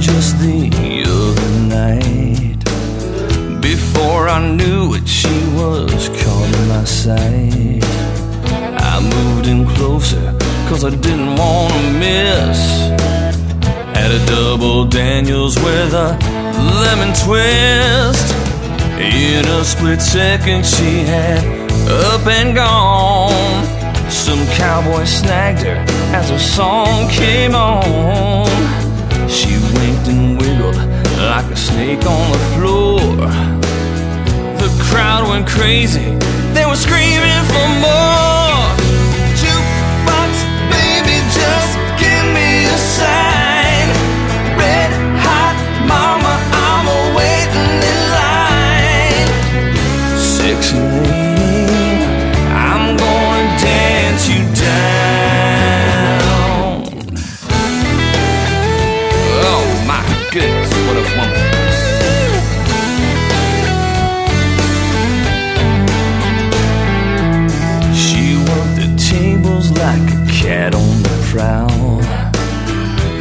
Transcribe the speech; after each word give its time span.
just 0.00 0.38
the 0.40 0.70
other 1.06 1.50
night. 1.68 2.58
Before 3.60 4.28
I 4.28 4.48
knew 4.56 4.94
it, 4.94 5.06
she 5.06 5.28
was 5.54 6.08
caught 6.08 6.54
in 6.58 6.68
my 6.68 6.84
sight. 6.84 7.84
I 8.82 9.00
moved 9.00 9.46
in 9.46 9.66
closer, 9.76 10.36
cause 10.68 10.84
I 10.84 10.90
didn't 10.90 11.36
want 11.36 11.72
to 11.72 11.92
miss. 11.92 12.58
Had 13.94 14.10
a 14.10 14.26
double 14.26 14.86
Daniels 14.86 15.56
with 15.56 15.94
a 15.94 16.39
lemon 16.60 17.12
twist. 17.14 18.34
In 18.98 19.44
a 19.46 19.64
split 19.64 20.00
second, 20.00 20.64
she 20.66 21.00
had 21.00 21.42
up 21.88 22.26
and 22.26 22.54
gone. 22.54 23.64
Some 24.10 24.44
cowboy 24.56 25.04
snagged 25.04 25.62
her 25.62 25.84
as 26.14 26.30
her 26.30 26.38
song 26.38 27.08
came 27.08 27.54
on. 27.54 28.46
She 29.28 29.52
winked 29.74 30.08
and 30.08 30.38
wiggled 30.38 30.76
like 31.16 31.46
a 31.50 31.56
snake 31.56 32.04
on 32.06 32.32
the 32.32 32.38
floor. 32.54 33.00
The 34.58 34.70
crowd 34.90 35.28
went 35.28 35.46
crazy, 35.46 36.10
they 36.52 36.66
were 36.66 36.76
screaming 36.76 37.44
for 37.52 37.68
more. 37.80 38.09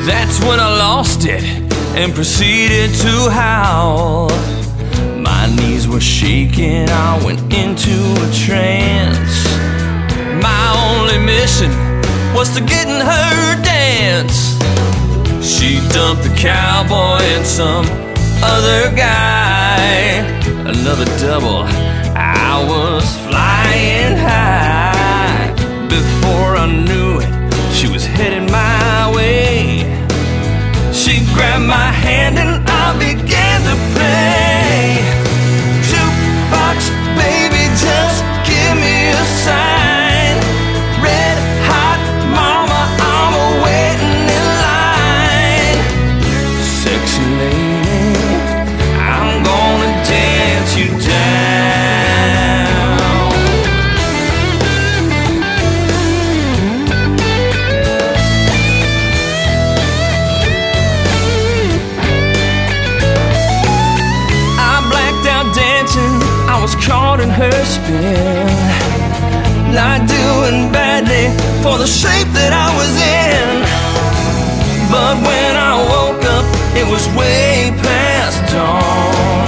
That's 0.10 0.40
when 0.40 0.60
I 0.60 0.70
lost 0.76 1.26
it 1.26 1.44
and 1.96 2.16
proceeded 2.16 2.90
to 3.06 3.30
howl. 3.30 4.30
My 5.22 5.46
knees 5.56 5.88
were 5.88 6.02
shaking, 6.02 6.90
I 6.90 7.24
went 7.24 7.42
into 7.54 7.96
a 8.26 8.30
trance. 8.34 9.38
My 10.42 10.66
only 10.90 11.20
mission 11.24 11.70
was 12.34 12.50
to 12.56 12.62
get 12.62 12.88
in 12.88 13.02
her 13.06 13.62
dance. 13.62 14.58
She 15.48 15.78
dumped 15.94 16.24
the 16.24 16.36
cowboy 16.36 17.22
and 17.36 17.46
some 17.46 17.86
other 18.42 18.90
guy. 18.96 20.26
Another 20.74 21.06
double, 21.22 21.66
I 22.16 22.66
was 22.68 23.06
flying 23.28 23.49
and 32.90 33.04
I 33.04 33.29
her 67.40 67.64
spin. 67.64 68.48
Not 69.72 70.04
doing 70.10 70.72
badly 70.76 71.32
for 71.64 71.78
the 71.78 71.88
shape 71.88 72.28
that 72.36 72.52
I 72.52 72.68
was 72.76 72.92
in. 73.00 73.64
But 74.92 75.16
when 75.24 75.52
I 75.56 75.80
woke 75.94 76.24
up, 76.36 76.46
it 76.76 76.84
was 76.84 77.08
way 77.16 77.72
past 77.80 78.44
dawn. 78.52 79.48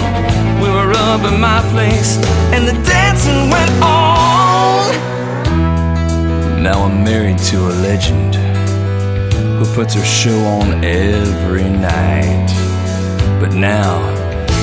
We 0.61 0.69
were 0.71 0.91
up 1.11 1.21
at 1.27 1.37
my 1.37 1.59
place, 1.73 2.15
and 2.55 2.65
the 2.65 2.77
dancing 2.87 3.49
went 3.51 3.71
on. 3.83 4.95
Now 6.63 6.83
I'm 6.87 7.03
married 7.03 7.39
to 7.51 7.57
a 7.67 7.73
legend 7.83 8.35
who 9.57 9.65
puts 9.75 9.95
her 9.95 10.05
show 10.05 10.39
on 10.61 10.85
every 10.85 11.67
night. 11.67 12.47
But 13.41 13.53
now 13.53 13.99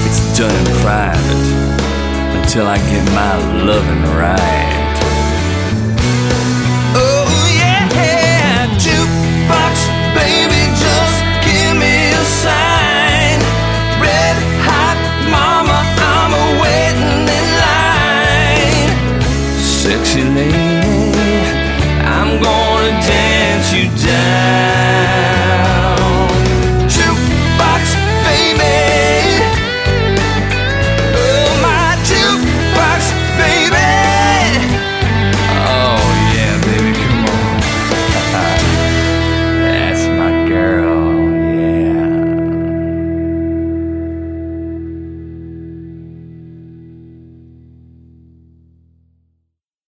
it's 0.06 0.38
done 0.38 0.54
in 0.54 0.66
private 0.80 1.97
until 2.36 2.66
I 2.66 2.76
get 2.76 3.04
my 3.12 3.64
loving 3.64 4.02
right. 4.16 4.77